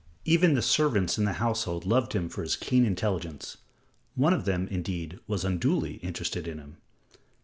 Even 0.25 0.55
the 0.55 0.63
servants 0.63 1.19
in 1.19 1.25
the 1.25 1.33
household 1.33 1.85
loved 1.85 2.13
him 2.13 2.27
for 2.27 2.41
his 2.41 2.55
keen 2.55 2.85
intelligence. 2.85 3.57
One 4.15 4.33
of 4.33 4.45
them, 4.45 4.67
indeed, 4.69 5.19
was 5.27 5.45
unduly 5.45 5.97
interested 5.97 6.47
in 6.47 6.57
him. 6.57 6.77